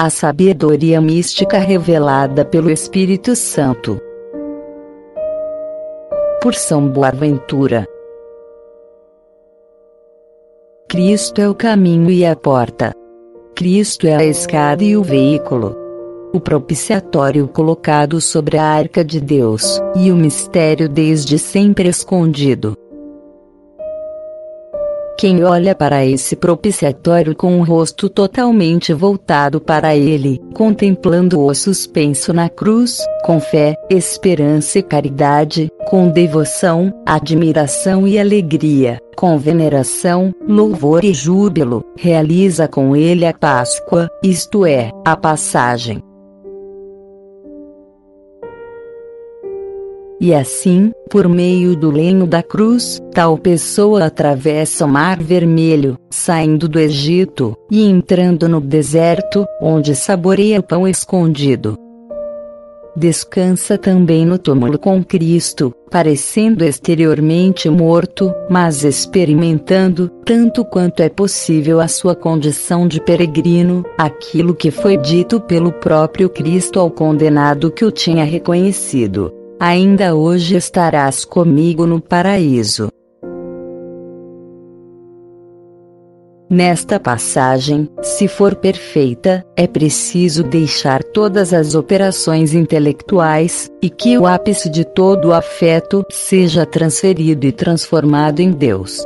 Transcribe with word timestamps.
A 0.00 0.10
sabedoria 0.10 1.00
mística 1.00 1.58
revelada 1.58 2.44
pelo 2.44 2.70
Espírito 2.70 3.34
Santo. 3.34 4.00
Por 6.40 6.54
São 6.54 6.88
Boaventura. 6.88 7.84
Cristo 10.88 11.40
é 11.40 11.48
o 11.48 11.54
caminho 11.54 12.10
e 12.10 12.24
a 12.24 12.36
porta. 12.36 12.94
Cristo 13.56 14.06
é 14.06 14.14
a 14.14 14.24
escada 14.24 14.84
e 14.84 14.96
o 14.96 15.02
veículo. 15.02 15.76
O 16.32 16.38
propiciatório 16.38 17.48
colocado 17.48 18.20
sobre 18.20 18.56
a 18.56 18.64
arca 18.64 19.04
de 19.04 19.20
Deus, 19.20 19.80
e 19.96 20.12
o 20.12 20.16
mistério 20.16 20.88
desde 20.88 21.40
sempre 21.40 21.88
escondido. 21.88 22.76
Quem 25.18 25.42
olha 25.42 25.74
para 25.74 26.06
esse 26.06 26.36
propiciatório 26.36 27.34
com 27.34 27.58
o 27.58 27.64
rosto 27.64 28.08
totalmente 28.08 28.92
voltado 28.92 29.60
para 29.60 29.96
ele, 29.96 30.40
contemplando-o 30.54 31.52
suspenso 31.56 32.32
na 32.32 32.48
cruz, 32.48 33.04
com 33.24 33.40
fé, 33.40 33.74
esperança 33.90 34.78
e 34.78 34.82
caridade, 34.82 35.72
com 35.88 36.08
devoção, 36.08 36.92
admiração 37.04 38.06
e 38.06 38.16
alegria, 38.16 39.00
com 39.16 39.36
veneração, 39.36 40.32
louvor 40.48 41.04
e 41.04 41.12
júbilo, 41.12 41.84
realiza 41.96 42.68
com 42.68 42.94
ele 42.94 43.26
a 43.26 43.34
Páscoa, 43.34 44.08
isto 44.22 44.64
é, 44.64 44.92
a 45.04 45.16
passagem 45.16 46.00
E 50.20 50.34
assim, 50.34 50.90
por 51.08 51.28
meio 51.28 51.76
do 51.76 51.92
lenho 51.92 52.26
da 52.26 52.42
cruz, 52.42 53.00
tal 53.14 53.38
pessoa 53.38 54.06
atravessa 54.06 54.84
o 54.84 54.88
Mar 54.88 55.22
Vermelho, 55.22 55.96
saindo 56.10 56.68
do 56.68 56.80
Egito, 56.80 57.56
e 57.70 57.84
entrando 57.84 58.48
no 58.48 58.60
deserto, 58.60 59.46
onde 59.62 59.94
saboreia 59.94 60.58
o 60.58 60.62
pão 60.62 60.88
escondido. 60.88 61.78
Descansa 62.96 63.78
também 63.78 64.26
no 64.26 64.38
túmulo 64.38 64.76
com 64.76 65.04
Cristo, 65.04 65.72
parecendo 65.88 66.64
exteriormente 66.64 67.70
morto, 67.70 68.34
mas 68.50 68.82
experimentando, 68.82 70.08
tanto 70.24 70.64
quanto 70.64 71.00
é 71.00 71.08
possível 71.08 71.78
a 71.78 71.86
sua 71.86 72.16
condição 72.16 72.88
de 72.88 73.00
peregrino, 73.00 73.84
aquilo 73.96 74.52
que 74.52 74.72
foi 74.72 74.96
dito 74.96 75.40
pelo 75.40 75.70
próprio 75.70 76.28
Cristo 76.28 76.80
ao 76.80 76.90
condenado 76.90 77.70
que 77.70 77.84
o 77.84 77.92
tinha 77.92 78.24
reconhecido 78.24 79.37
ainda 79.60 80.14
hoje 80.14 80.56
estarás 80.56 81.24
comigo 81.24 81.86
no 81.86 82.00
paraíso. 82.00 82.88
Nesta 86.50 86.98
passagem, 86.98 87.90
se 88.00 88.26
for 88.26 88.54
perfeita, 88.54 89.44
é 89.54 89.66
preciso 89.66 90.42
deixar 90.42 91.04
todas 91.04 91.52
as 91.52 91.74
operações 91.74 92.54
intelectuais, 92.54 93.70
e 93.82 93.90
que 93.90 94.16
o 94.16 94.26
ápice 94.26 94.70
de 94.70 94.82
todo 94.82 95.28
o 95.28 95.34
afeto 95.34 96.02
seja 96.10 96.64
transferido 96.64 97.46
e 97.46 97.52
transformado 97.52 98.40
em 98.40 98.50
Deus. 98.50 99.04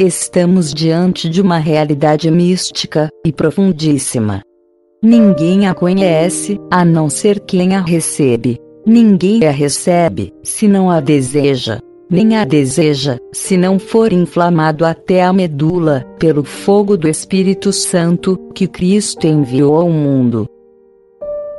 Estamos 0.00 0.72
diante 0.72 1.28
de 1.28 1.42
uma 1.42 1.58
realidade 1.58 2.30
mística 2.30 3.10
e 3.24 3.30
profundíssima. 3.30 4.40
Ninguém 5.02 5.68
a 5.68 5.74
conhece, 5.74 6.58
a 6.70 6.86
não 6.86 7.10
ser 7.10 7.38
quem 7.40 7.76
a 7.76 7.82
recebe. 7.82 8.63
Ninguém 8.86 9.46
a 9.46 9.50
recebe, 9.50 10.32
se 10.42 10.68
não 10.68 10.90
a 10.90 11.00
deseja, 11.00 11.80
nem 12.10 12.36
a 12.36 12.44
deseja, 12.44 13.18
se 13.32 13.56
não 13.56 13.78
for 13.78 14.12
inflamado 14.12 14.84
até 14.84 15.22
a 15.22 15.32
medula, 15.32 16.04
pelo 16.18 16.44
fogo 16.44 16.96
do 16.96 17.08
Espírito 17.08 17.72
Santo, 17.72 18.38
que 18.54 18.66
Cristo 18.66 19.26
enviou 19.26 19.76
ao 19.76 19.88
mundo. 19.88 20.46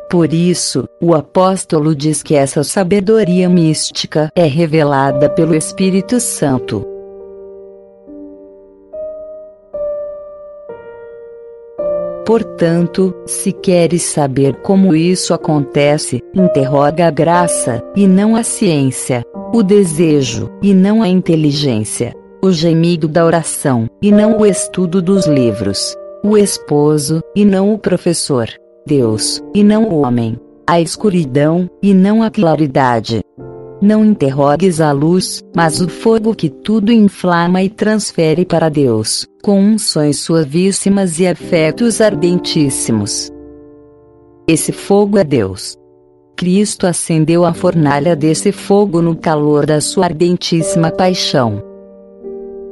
Por 0.10 0.32
isso, 0.34 0.88
o 1.02 1.16
apóstolo 1.16 1.96
diz 1.96 2.22
que 2.22 2.36
essa 2.36 2.64
sabedoria 2.64 3.50
mística 3.50 4.30
é 4.36 4.46
revelada 4.46 5.28
pelo 5.28 5.56
Espírito 5.56 6.20
Santo. 6.20 6.95
Portanto, 12.26 13.14
se 13.28 13.52
queres 13.52 14.02
saber 14.02 14.56
como 14.56 14.96
isso 14.96 15.32
acontece, 15.32 16.24
interroga 16.34 17.08
a 17.08 17.12
graça, 17.12 17.84
e 17.96 18.08
não 18.08 18.36
a 18.36 18.42
ciência, 18.42 19.24
o 19.54 19.62
desejo, 19.62 20.50
e 20.60 20.74
não 20.74 21.04
a 21.04 21.08
inteligência, 21.08 22.16
o 22.44 22.52
gemido 22.52 23.08
da 23.08 23.24
oração, 23.24 23.88
e 24.02 24.12
não 24.12 24.40
o 24.40 24.46
estudo 24.46 25.04
dos 25.04 25.28
livros, 25.28 25.96
o 26.24 26.36
esposo, 26.36 27.22
e 27.36 27.46
não 27.46 27.72
o 27.72 27.78
professor, 27.78 28.50
Deus, 28.88 29.44
e 29.54 29.64
não 29.64 29.84
o 29.84 30.02
homem, 30.02 30.40
a 30.66 30.82
escuridão, 30.82 31.70
e 31.82 31.94
não 31.94 32.24
a 32.24 32.32
claridade, 32.32 33.22
não 33.82 34.04
interrogues 34.04 34.80
a 34.80 34.92
luz, 34.92 35.44
mas 35.56 35.82
o 35.82 35.88
fogo 35.88 36.34
que 36.34 36.50
tudo 36.50 36.92
inflama 36.92 37.62
e 37.62 37.70
transfere 37.70 38.46
para 38.46 38.70
Deus, 38.70 39.28
com 39.44 39.60
unções 39.60 40.20
suavíssimas 40.20 41.20
e 41.20 41.28
afetos 41.28 42.02
ardentíssimos. 42.02 43.30
Esse 44.48 44.72
fogo 44.72 45.18
é 45.18 45.24
Deus. 45.24 45.76
Cristo 46.36 46.86
acendeu 46.86 47.46
a 47.46 47.54
fornalha 47.54 48.16
desse 48.16 48.52
fogo 48.52 49.02
no 49.02 49.16
calor 49.16 49.66
da 49.66 49.80
sua 49.80 50.06
ardentíssima 50.06 50.92
paixão. 50.92 51.64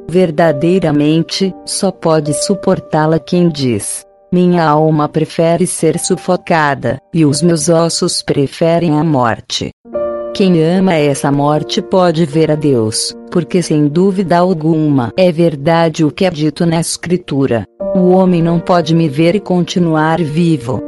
Verdadeiramente, 0.09 1.53
só 1.65 1.89
pode 1.89 2.33
suportá-la 2.33 3.19
quem 3.19 3.49
diz: 3.49 4.05
Minha 4.31 4.65
alma 4.65 5.07
prefere 5.07 5.65
ser 5.65 5.97
sufocada, 5.97 6.99
e 7.13 7.25
os 7.25 7.41
meus 7.41 7.69
ossos 7.69 8.21
preferem 8.21 8.99
a 8.99 9.03
morte. 9.03 9.71
Quem 10.33 10.63
ama 10.63 10.95
essa 10.95 11.31
morte 11.31 11.79
pode 11.79 12.25
ver 12.25 12.49
a 12.49 12.55
Deus, 12.55 13.15
porque 13.29 13.61
sem 13.61 13.87
dúvida 13.87 14.35
alguma 14.35 15.13
é 15.15 15.31
verdade 15.31 16.03
o 16.03 16.09
que 16.09 16.25
é 16.25 16.29
dito 16.31 16.65
na 16.65 16.79
Escritura: 16.79 17.67
o 17.95 18.09
homem 18.09 18.41
não 18.41 18.59
pode 18.59 18.95
me 18.95 19.07
ver 19.07 19.35
e 19.35 19.39
continuar 19.39 20.19
vivo. 20.19 20.81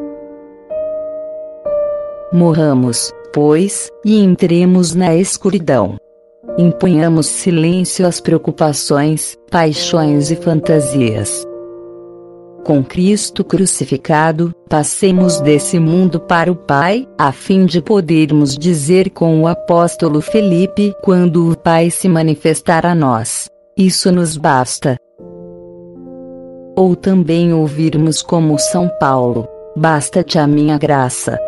Morramos, 2.33 3.13
pois, 3.31 3.91
e 4.03 4.19
entremos 4.19 4.95
na 4.95 5.15
escuridão. 5.15 5.95
Imponhamos 6.57 7.27
silêncio 7.27 8.07
às 8.07 8.19
preocupações, 8.19 9.37
paixões 9.51 10.31
e 10.31 10.35
fantasias 10.35 11.45
com 12.65 12.83
Cristo 12.83 13.43
crucificado, 13.43 14.51
passemos 14.67 15.39
desse 15.39 15.79
mundo 15.79 16.19
para 16.19 16.51
o 16.51 16.55
Pai, 16.55 17.07
a 17.15 17.31
fim 17.31 17.63
de 17.63 17.79
podermos 17.79 18.57
dizer 18.57 19.11
com 19.11 19.39
o 19.39 19.47
apóstolo 19.47 20.19
Felipe: 20.19 20.93
quando 21.03 21.51
o 21.51 21.55
Pai 21.55 21.91
se 21.91 22.09
manifestar 22.09 22.83
a 22.83 22.95
nós, 22.95 23.47
isso 23.77 24.11
nos 24.11 24.35
basta. 24.35 24.97
Ou 26.75 26.95
também 26.95 27.53
ouvirmos 27.53 28.23
como 28.23 28.57
São 28.57 28.89
Paulo: 28.99 29.47
basta-te 29.77 30.39
a 30.39 30.47
minha 30.47 30.77
graça. 30.79 31.39